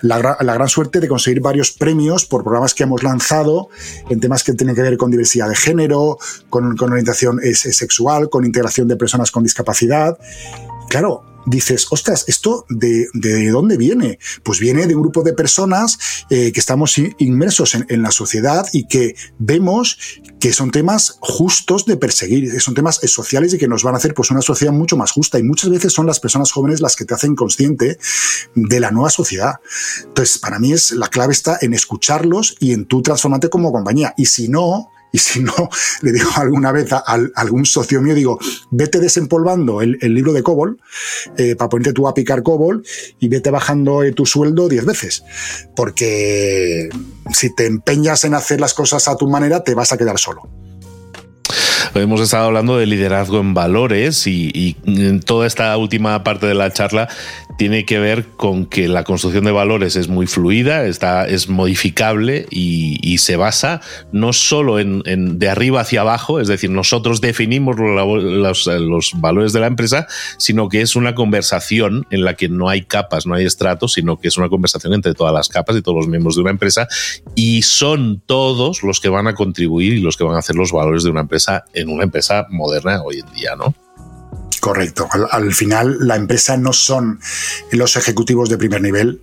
[0.00, 3.68] gran suerte de conseguir varios premios por programas que hemos lanzado
[4.08, 6.18] en temas que tienen que ver con diversidad de género,
[6.50, 10.16] con, con orientación sexual, con integración de personas con discapacidad.
[10.88, 13.08] Claro, dices, ostras, ¿esto de,
[13.50, 14.18] dónde viene?
[14.42, 15.98] Pues viene de un grupo de personas
[16.30, 19.98] eh, que estamos inmersos en, la sociedad y que vemos
[20.40, 24.14] que son temas justos de perseguir, son temas sociales y que nos van a hacer
[24.14, 25.38] pues, una sociedad mucho más justa.
[25.38, 27.98] Y muchas veces son las personas jóvenes las que te hacen consciente
[28.54, 29.54] de la nueva sociedad.
[30.04, 34.14] Entonces, para mí es la clave está en escucharlos y en tú transformarte como compañía.
[34.16, 35.52] Y si no, y si no,
[36.00, 37.04] le digo alguna vez a,
[37.36, 38.38] algún socio mío, digo,
[38.70, 40.80] vete desempolvando el, libro de COBOL
[41.36, 42.82] eh, para ponerte tú a picar COBOL
[43.20, 45.22] y vete bajando eh, tu sueldo 10 veces.
[45.76, 46.88] Porque
[47.32, 50.48] si te empeñas en hacer las cosas a tu manera, te vas a quedar solo.
[51.94, 56.72] Hemos estado hablando de liderazgo en valores y, en toda esta última parte de la
[56.72, 57.08] charla
[57.58, 62.46] tiene que ver con que la construcción de valores es muy fluida, está, es modificable
[62.50, 65.02] y, se basa no solo en,
[65.38, 70.68] de arriba hacia abajo, es decir, nosotros definimos los, los, valores de la empresa, sino
[70.68, 74.28] que es una conversación en la que no hay capas, no hay estratos, sino que
[74.28, 76.88] es una conversación entre todas las capas y todos los miembros de una empresa
[77.36, 80.72] y son todos los que van a contribuir y los que van a hacer los
[80.72, 83.74] valores de una empresa en una empresa moderna hoy en día, ¿no?
[84.62, 85.08] Correcto.
[85.32, 87.18] Al, final, la empresa no son
[87.72, 89.20] los ejecutivos de primer nivel,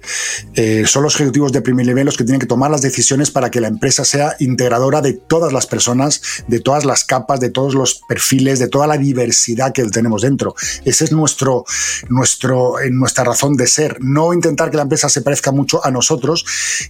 [0.55, 3.49] eh, son los ejecutivos de primer nivel los que tienen que tomar las decisiones para
[3.49, 7.73] que la empresa sea integradora de todas las personas, de todas las capas, de todos
[7.73, 10.55] los perfiles, de toda la diversidad que tenemos dentro.
[10.83, 11.63] Ese es nuestro,
[12.09, 13.95] nuestro, nuestra razón de ser.
[14.01, 16.43] No intentar que la empresa se parezca mucho a nosotros,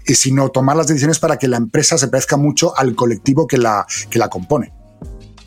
[0.08, 3.60] eh, sino tomar las decisiones para que la empresa se parezca mucho al colectivo que
[3.60, 4.79] la, que la compone.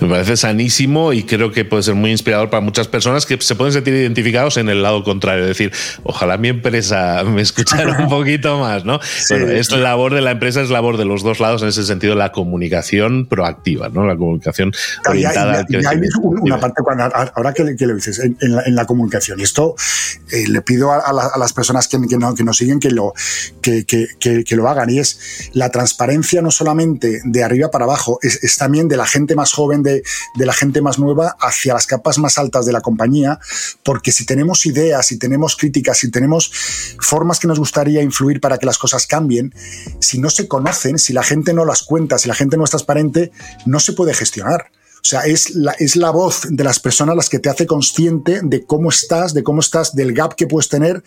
[0.00, 3.54] Me parece sanísimo y creo que puede ser muy inspirador para muchas personas que se
[3.54, 5.42] pueden sentir identificados en el lado contrario.
[5.44, 5.72] Es decir,
[6.02, 9.00] ojalá mi empresa me escuchara un poquito más, ¿no?
[9.28, 12.14] bueno, es labor de la empresa, es labor de los dos lados en ese sentido,
[12.14, 14.06] la comunicación proactiva, ¿no?
[14.06, 14.72] La comunicación
[15.06, 19.42] orientada y, hay, una parte, cuando, ahora que, que le dices, en, la, comunicación, y
[19.42, 19.74] esto
[20.30, 23.12] eh, le pido a, las personas que, que, no, que nos siguen que lo,
[23.60, 28.42] que, que, lo hagan, y es la transparencia no solamente de arriba para abajo, es,
[28.42, 29.89] es también de la gente más joven, de,
[30.36, 33.38] la gente más nueva hacia las capas más altas de la compañía,
[33.84, 36.52] porque si tenemos ideas, si tenemos críticas, si tenemos
[37.00, 39.54] formas que nos gustaría influir para que las cosas cambien,
[40.00, 42.70] si no se conocen, si la gente no las cuenta, si la gente no es
[42.70, 43.32] transparente,
[43.66, 44.70] no se puede gestionar.
[45.02, 48.40] O sea, es la, es la voz de las personas las que te hace consciente
[48.42, 51.02] de cómo estás, de cómo estás, del gap que puedes tener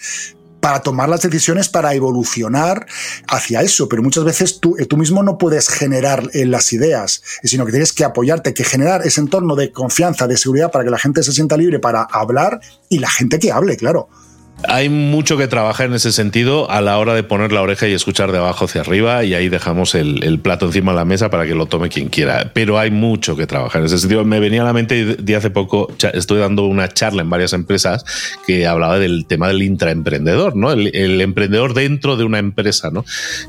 [0.64, 2.88] para tomar las decisiones para evolucionar
[3.28, 3.90] hacia eso.
[3.90, 7.74] Pero muchas veces tú, eh, tú mismo no puedes generar eh, las ideas, sino que
[7.74, 11.22] tienes que apoyarte, que generar ese entorno de confianza, de seguridad para que la gente
[11.22, 14.08] se sienta libre para hablar y la gente que hable, claro.
[14.66, 17.94] Hay mucho que trabajar en ese sentido a la hora de poner la oreja y
[17.94, 21.46] escuchar de abajo hacia arriba y ahí dejamos el, plato encima de la mesa para
[21.46, 22.52] que lo tome quien quiera.
[22.54, 24.24] Pero hay mucho que trabajar en ese sentido.
[24.24, 28.06] Me venía a la mente de hace poco, estoy dando una charla en varias empresas
[28.48, 30.72] que hablaba del tema del intraemprendedor, ¿no?
[30.72, 33.04] El, el emprendedor dentro de una empresa, ¿no?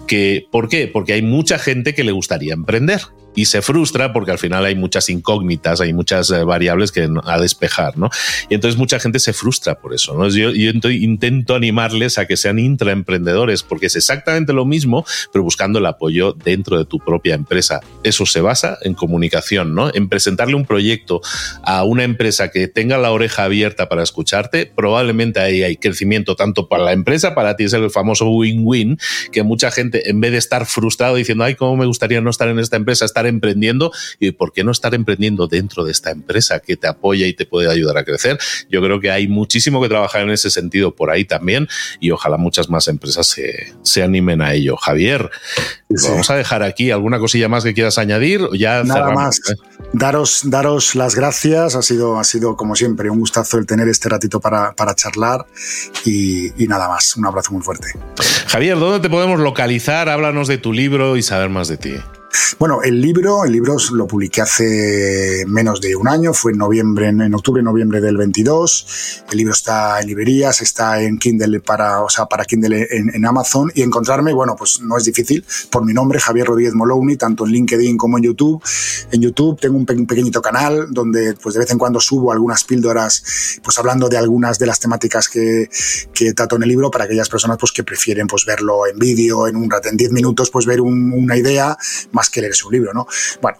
[0.08, 0.88] Que, ¿Por qué?
[0.88, 3.02] Porque hay mucha gente que le gustaría emprender
[3.34, 7.40] y se frustra porque al final hay muchas incógnitas, hay muchas eh, variables que a
[7.40, 8.10] despejar, ¿no?
[8.48, 10.28] Y entonces mucha gente se frustra por eso, ¿no?
[10.28, 15.78] Yo, yo intento animarles a que sean intraemprendedores porque es exactamente lo mismo, pero buscando
[15.78, 17.80] el apoyo dentro de tu propia empresa.
[18.02, 19.90] Eso se basa en comunicación, ¿no?
[19.94, 21.20] En presentarle un proyecto
[21.62, 26.68] a una empresa que tenga la oreja abierta para escucharte, probablemente ahí hay crecimiento tanto
[26.68, 28.98] para la empresa, para ti es el famoso win-win,
[29.32, 32.48] que mucha gente en vez de estar frustrado diciendo, ay, cómo me gustaría no estar
[32.48, 36.60] en esta empresa, estar emprendiendo y por qué no estar emprendiendo dentro de esta empresa
[36.60, 38.38] que te apoya y te puede ayudar a crecer.
[38.70, 41.68] Yo creo que hay muchísimo que trabajar en ese sentido por ahí también
[42.00, 44.76] y ojalá muchas más empresas se, animen a ello.
[44.76, 45.30] Javier,
[45.88, 48.42] vamos a dejar aquí alguna cosilla más que quieras añadir.
[48.52, 49.38] Ya Nada más.
[49.38, 49.54] ¿eh?
[49.92, 51.74] Daros, daros las gracias.
[51.74, 55.46] Ha sido, ha sido, como siempre, un gustazo el tener este ratito para, charlar
[56.04, 57.16] y, y nada más.
[57.16, 57.88] Un abrazo muy fuerte.
[58.48, 60.08] Javier, ¿dónde te podemos localizar?
[60.08, 61.94] Háblanos de tu libro y saber más de ti.
[62.58, 67.08] Bueno, el libro, el libro lo publiqué hace menos de un año, fue en noviembre,
[67.08, 69.24] en octubre, noviembre del 22.
[69.30, 73.70] El libro está en librerías, está en Kindle para, o sea, para Kindle en, Amazon
[73.74, 77.52] y encontrarme, bueno, pues no es difícil por mi nombre, Javier Rodríguez Moloney, tanto en
[77.52, 78.62] LinkedIn como en YouTube.
[79.10, 83.60] En YouTube tengo un, pequeñito canal donde, pues de vez en cuando subo algunas píldoras,
[83.62, 85.68] pues hablando de algunas de las temáticas que,
[86.12, 89.46] que trato en el libro para aquellas personas, pues que prefieren, pues verlo en vídeo,
[89.46, 91.76] en un rato, en 10 minutos, pues ver una idea
[92.12, 93.06] más que leer su libro, ¿no?
[93.40, 93.58] Bueno,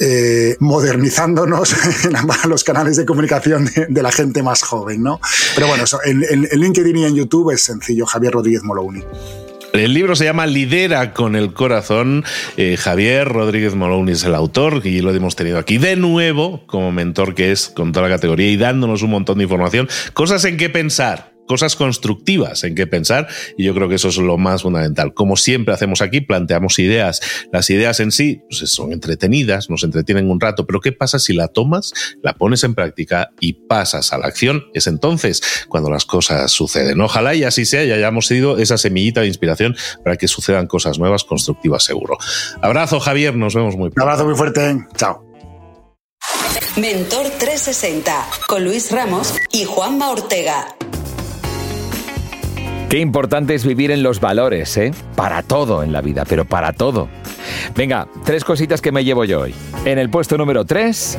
[0.00, 5.20] eh, modernizándonos en los canales de comunicación de, la gente más joven, ¿no?
[5.54, 9.02] Pero bueno, en, en, LinkedIn y en YouTube es sencillo, Javier Rodríguez Molouni.
[9.72, 12.24] El libro se llama Lidera con el corazón.
[12.56, 16.90] Eh, Javier Rodríguez Moloni es el autor y lo hemos tenido aquí de nuevo como
[16.90, 20.56] mentor que es con toda la categoría y dándonos un montón de información, cosas en
[20.56, 23.26] qué pensar cosas constructivas en qué pensar
[23.56, 25.14] y yo creo que eso es lo más fundamental.
[25.14, 27.20] Como siempre hacemos aquí, planteamos ideas.
[27.52, 31.32] Las ideas en sí pues, son entretenidas, nos entretienen un rato, pero ¿qué pasa si
[31.32, 31.92] la tomas,
[32.22, 34.66] la pones en práctica y pasas a la acción?
[34.74, 37.00] Es entonces cuando las cosas suceden.
[37.00, 39.74] Ojalá y así sea y hayamos sido esa semillita de inspiración
[40.04, 42.18] para que sucedan cosas nuevas, constructivas seguro.
[42.60, 44.02] Abrazo Javier, nos vemos muy pronto.
[44.02, 45.24] Un abrazo muy fuerte, chao.
[46.76, 50.76] Mentor 360 con Luis Ramos y Juanma Ortega.
[52.88, 54.92] Qué importante es vivir en los valores, ¿eh?
[55.14, 57.10] Para todo en la vida, pero para todo.
[57.76, 59.54] Venga, tres cositas que me llevo yo hoy.
[59.84, 61.18] En el puesto número tres,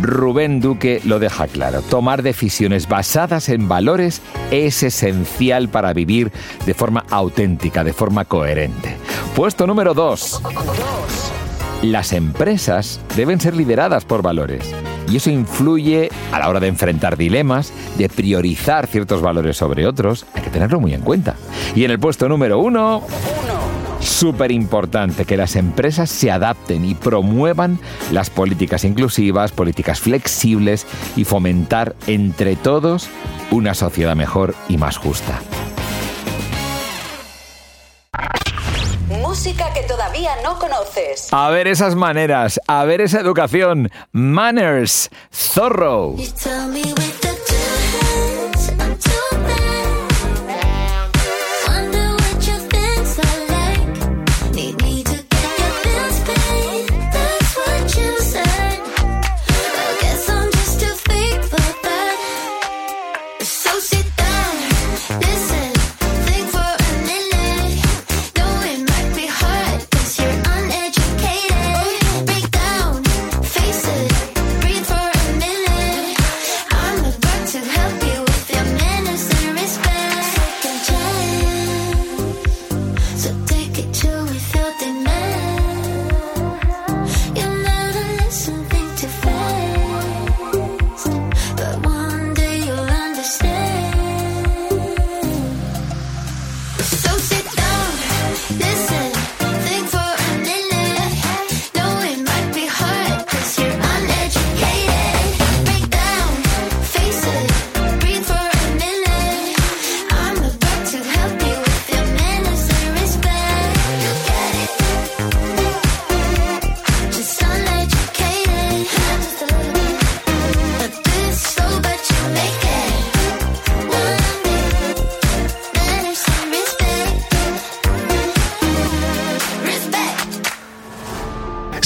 [0.00, 1.82] Rubén Duque lo deja claro.
[1.82, 6.32] Tomar decisiones basadas en valores es esencial para vivir
[6.64, 8.96] de forma auténtica, de forma coherente.
[9.36, 10.40] Puesto número dos.
[11.82, 14.74] Las empresas deben ser lideradas por valores
[15.12, 20.24] y eso influye a la hora de enfrentar dilemas, de priorizar ciertos valores sobre otros.
[20.32, 21.36] Hay que tenerlo muy en cuenta.
[21.74, 23.02] Y en el puesto número uno...
[24.00, 27.78] súper importante que las empresas se adapten y promuevan
[28.10, 33.08] las políticas inclusivas, políticas flexibles y fomentar entre todos
[33.50, 35.40] una sociedad mejor y más justa.
[39.44, 41.26] Música que todavía no conoces.
[41.32, 43.90] A ver esas maneras, a ver esa educación.
[44.12, 46.14] Manners, Zorro.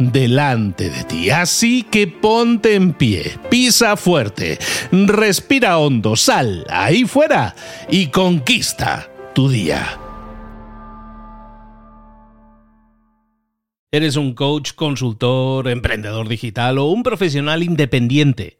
[0.00, 1.30] delante de ti.
[1.30, 4.58] Así que ponte en pie, pisa fuerte,
[4.90, 7.54] respira hondo, sal ahí fuera
[7.88, 9.98] y conquista tu día.
[13.92, 18.59] ¿Eres un coach, consultor, emprendedor digital o un profesional independiente?